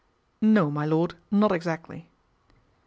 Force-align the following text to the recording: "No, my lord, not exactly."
"No, 0.55 0.71
my 0.71 0.83
lord, 0.83 1.13
not 1.29 1.51
exactly." 1.51 2.09